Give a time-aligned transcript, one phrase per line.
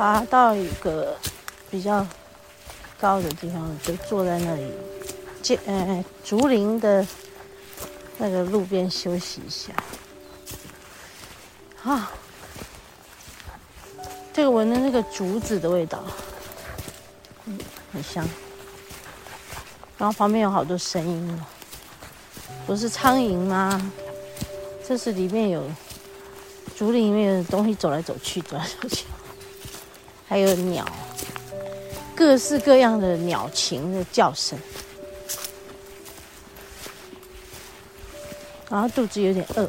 [0.00, 1.14] 爬到一个
[1.70, 2.06] 比较
[2.98, 4.72] 高的地方，就坐在那里，
[5.42, 7.06] 借呃竹林的
[8.16, 9.74] 那个路边休息一下。
[11.84, 12.10] 啊，
[14.32, 16.02] 这个闻的那个竹子的味道，
[17.44, 17.58] 嗯，
[17.92, 18.26] 很香。
[19.98, 21.44] 然后旁边有好多声音哦，
[22.66, 23.92] 不是苍蝇吗？
[24.88, 25.62] 这是里面有
[26.74, 29.04] 竹林里面的东西走来走去，走来走去，
[30.30, 30.86] 还有鸟，
[32.14, 34.56] 各式各样的鸟禽的叫声。
[38.68, 39.68] 然后肚子有点饿。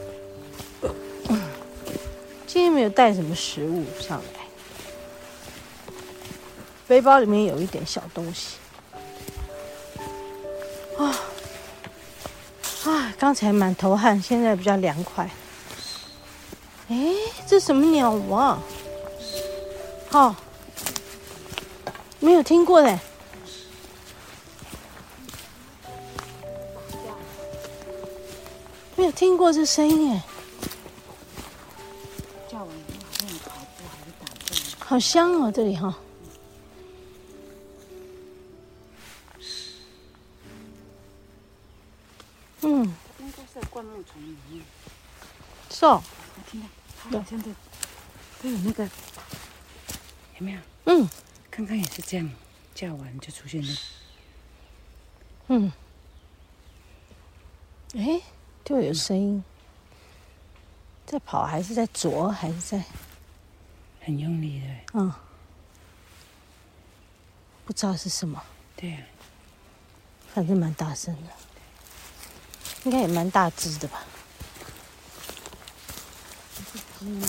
[2.46, 5.96] 今天没有带什么食物上来，
[6.88, 8.58] 背包里面有一点小东西。
[11.00, 11.18] 啊
[12.86, 13.14] 啊！
[13.18, 15.28] 刚才满头汗，现在比较凉快。
[16.90, 17.16] 哎，
[17.48, 18.62] 这什么鸟啊？
[20.10, 20.36] 好、哦，
[22.24, 23.00] 没有听过嘞，
[28.96, 30.24] 没有听过这声音哎。
[34.78, 35.98] 好香哦，这里哈。
[42.62, 42.94] 嗯。
[43.20, 44.64] 应该是在灌木丛里面。
[45.72, 46.04] 是哦。
[46.36, 46.68] 我听到，
[47.02, 47.50] 它好像在，
[48.44, 48.90] 都有那个，有
[50.40, 50.60] 没有？
[50.86, 51.10] 嗯。
[51.52, 52.28] 刚刚也是这样，
[52.74, 53.78] 叫完就出现了。
[55.50, 55.72] 嗯。
[57.94, 58.22] 哎，
[58.66, 59.44] 就有声音。
[61.06, 62.84] 在跑还是在啄还是在？
[64.04, 65.14] 很用力的，嗯，
[67.66, 68.44] 不知道是什么，
[68.76, 69.04] 对啊，
[70.34, 71.30] 反正蛮大声的，
[72.86, 74.04] 应该也蛮大只的吧？
[76.74, 77.28] 是鸡吗？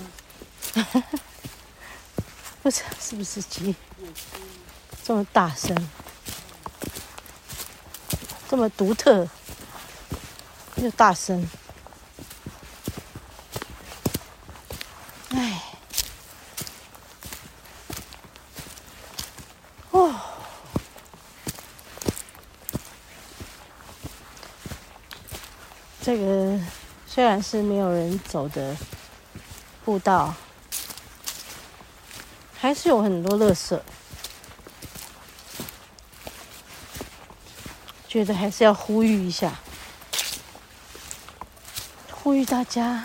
[2.63, 3.75] 不知道是不是鸡？
[5.03, 5.77] 这么大声，
[8.49, 9.29] 这么独特，
[10.77, 11.45] 又大声。
[15.31, 15.63] 哎，
[19.91, 20.15] 哦
[26.01, 26.61] 这个
[27.09, 28.77] 虽然是没有人走的
[29.85, 30.33] 步道，
[32.63, 33.77] 还是有很多垃圾。
[38.07, 39.59] 觉得还是要呼吁一下，
[42.13, 43.03] 呼吁大家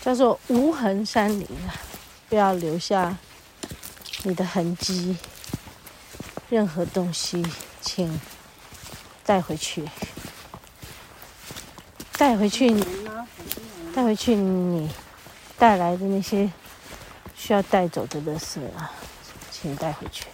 [0.00, 1.74] 叫做无痕山林啊，
[2.28, 3.16] 不要留下
[4.22, 5.16] 你的痕迹，
[6.48, 7.44] 任何东西
[7.80, 8.20] 请
[9.24, 9.84] 带回去。
[12.16, 12.72] 带回去，
[13.92, 14.88] 带回去你
[15.58, 16.48] 带来的那些
[17.36, 18.90] 需要带走真的垃圾啊，
[19.52, 20.26] 请带回去。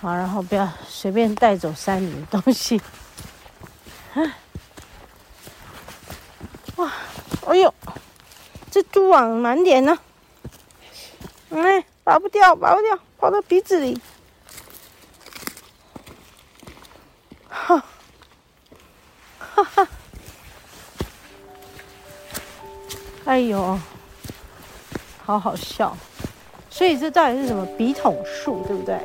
[0.00, 2.80] 好，然后不要随便带走山里的东西。
[4.14, 4.16] 啊！
[6.76, 6.92] 哇！
[7.46, 7.74] 哎呦，
[8.70, 9.98] 这蛛网满点呢。
[11.50, 14.00] 哎，拔不掉，拔不掉，跑到鼻子里。
[17.48, 17.84] 哈！
[19.38, 19.88] 哈哈。
[23.26, 23.78] 哎呦，
[25.30, 25.96] 好好笑！
[26.68, 28.98] 所以这到底是什么笔筒树，对不对？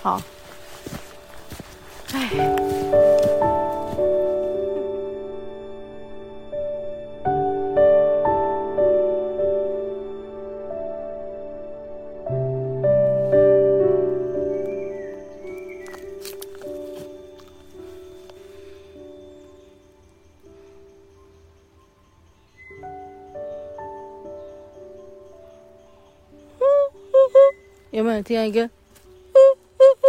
[0.00, 0.22] 好，
[2.14, 2.67] 哎。
[27.90, 28.68] 有没有听到一个？
[28.68, 28.72] 呼
[29.78, 30.06] 呼呼，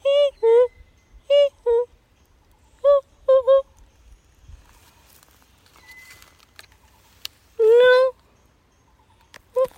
[0.00, 0.08] 嘿
[0.38, 0.46] 呼
[1.26, 1.70] 嘿呼，
[2.80, 2.86] 呼
[3.26, 3.48] 呼呼，
[7.58, 7.64] 嗯，
[9.52, 9.76] 呼呼，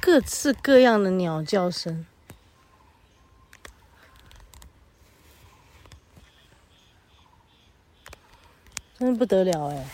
[0.00, 2.04] 各式各样的鸟叫声，
[8.98, 9.86] 真不得了哎！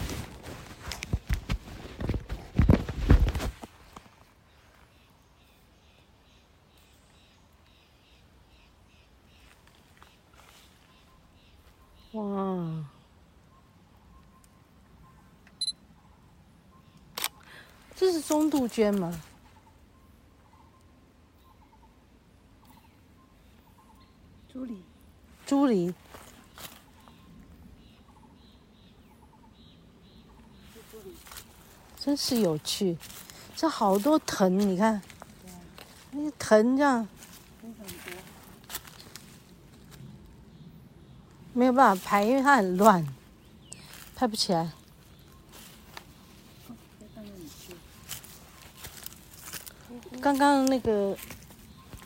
[18.02, 19.22] 这是中杜鹃吗？
[24.52, 24.82] 竹里，
[25.46, 25.94] 猪梨，
[31.96, 32.98] 真是有趣。
[33.54, 35.00] 这好多藤，你看，
[36.10, 37.06] 那个藤这样，
[41.52, 43.06] 没有办法拍，因为它很乱，
[44.16, 44.72] 拍不起来。
[50.22, 51.16] 刚刚那个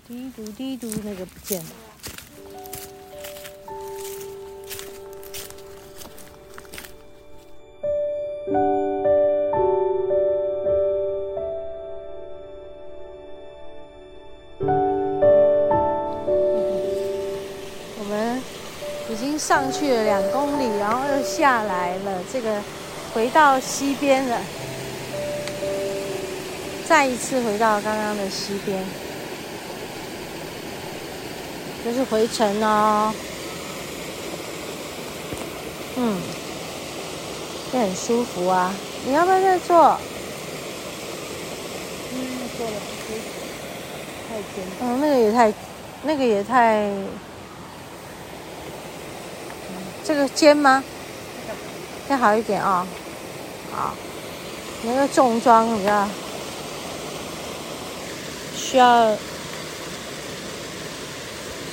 [0.09, 1.67] 滴嘟滴嘟那个不见了。
[17.99, 18.43] 我们
[19.11, 22.23] 已经上去了两公里，然后又下来了。
[22.33, 22.63] 这个
[23.13, 24.41] 回到西边了，
[26.89, 28.85] 再一次回到刚刚的西边，
[31.85, 33.13] 就是回程哦。
[35.97, 36.21] 嗯，
[37.73, 38.73] 也很舒服啊。
[39.05, 39.99] 你要不要再坐？
[42.13, 43.25] 嗯，坐了不舒服，
[44.29, 44.65] 太尖。
[44.81, 45.53] 嗯，那个也太，
[46.05, 46.89] 那个也太。
[50.05, 50.85] 这个尖吗？
[52.09, 52.87] 再好一点啊、
[53.75, 53.95] 哦，好，
[54.85, 56.09] 那个重装比较
[58.69, 59.11] 需要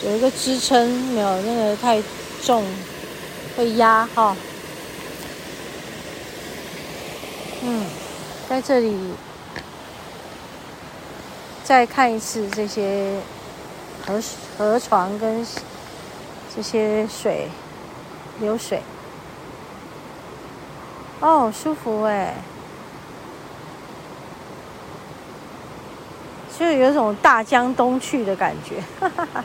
[0.04, 2.00] 有一个支撑，没有那个太
[2.44, 2.64] 重
[3.58, 4.38] 会压哈、
[7.64, 7.84] 嗯，
[8.48, 8.96] 在这里
[11.64, 13.18] 再看一次这些
[14.06, 14.22] 河
[14.56, 15.44] 河床跟
[16.56, 17.50] 这些水。
[18.40, 18.82] 流水，
[21.20, 22.34] 哦，舒服哎，
[26.64, 28.82] 就有一种大江东去的感觉，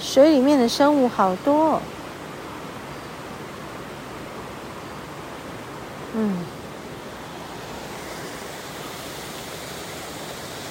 [0.00, 1.80] 水里面的生物好多，
[6.14, 6.36] 嗯。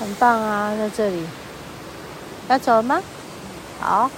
[0.01, 1.25] 很棒啊，在这里
[2.49, 3.01] 要走了吗？
[3.79, 4.11] 好，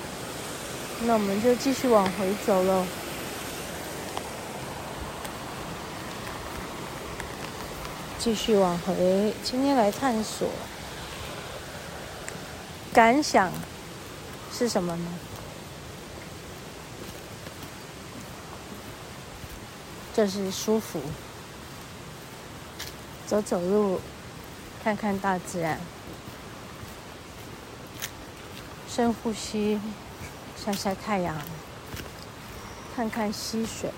[1.04, 2.84] 那我们就继续往回走喽。
[8.24, 10.48] 继续往回，今天来探索，
[12.94, 13.52] 感想
[14.54, 15.08] 是什么呢？
[20.14, 21.02] 就是舒服，
[23.26, 24.00] 走走路。
[24.84, 25.80] 看看大自然，
[28.88, 29.80] 深呼吸，
[30.64, 31.36] 晒晒太阳，
[32.96, 33.92] 看看溪水，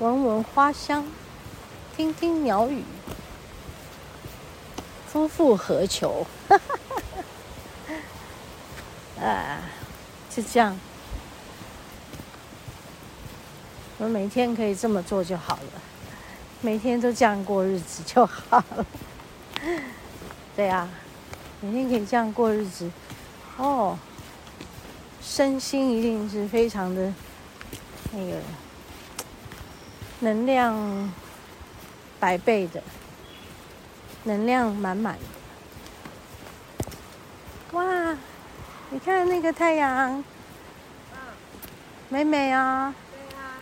[0.00, 1.04] 闻闻花香，
[1.98, 2.84] 听听鸟语，
[5.08, 6.24] 夫复何求？
[9.20, 9.58] 啊，
[10.30, 10.78] 就这样，
[13.98, 15.82] 我每天可以这么做就好了。
[16.60, 18.86] 每天都这样过日子就好了，
[20.54, 20.88] 对呀，
[21.60, 22.88] 每天可以这样过日子，
[23.56, 23.98] 哦，
[25.20, 27.12] 身心一定是非常的
[28.12, 28.36] 那个
[30.20, 31.12] 能量
[32.20, 32.82] 百倍的，
[34.24, 35.20] 能量满满的。
[37.72, 38.16] 哇，
[38.90, 40.24] 你看那个太阳，
[42.08, 42.94] 美美啊！
[43.10, 43.60] 对啊，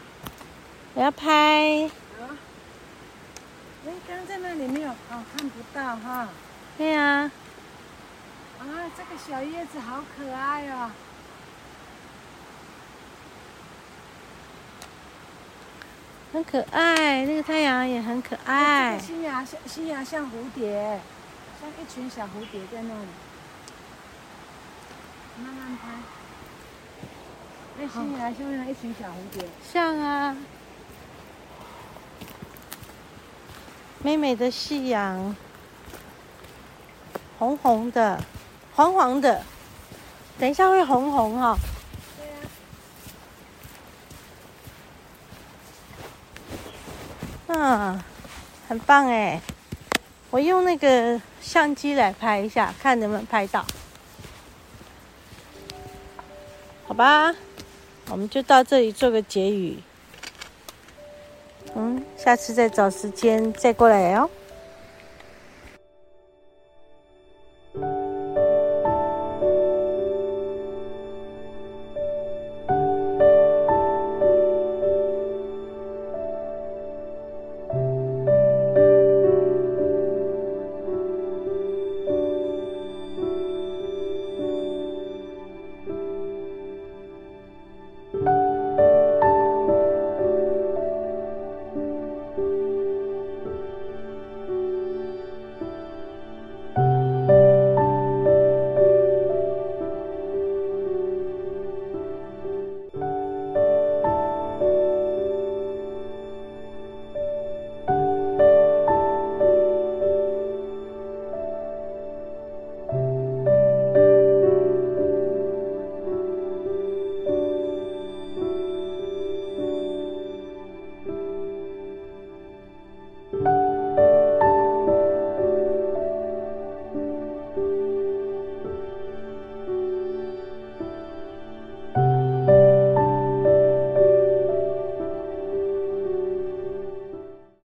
[0.95, 1.91] 我要拍。
[3.87, 6.29] 哎，刚在那里没有哦，看不到哈。
[6.79, 7.31] 对呀。
[8.61, 8.65] 啊，
[8.97, 10.91] 这个小叶子好可爱哦。
[16.33, 18.93] 很可爱，那个太阳也很可爱。
[18.93, 21.01] 这个新芽像新芽像蝴蝶，
[21.61, 23.09] 像一群小蝴蝶在那里。
[25.43, 25.89] 慢慢拍。
[27.79, 29.49] 那新芽像不像一群小蝴蝶？
[29.73, 30.37] 像啊。
[34.03, 35.35] 美美的夕阳，
[37.39, 38.23] 红红的，
[38.75, 39.43] 黄黄的，
[40.39, 41.57] 等一下会红红哈、哦。
[47.59, 47.99] 嗯，
[48.69, 49.41] 很棒哎！
[50.31, 53.65] 我用那个相机来拍一下，看能不能拍到。
[56.87, 57.35] 好吧，
[58.11, 59.79] 我们就到这里做个结语。
[61.75, 64.29] 嗯，下次再找时间再过来哦。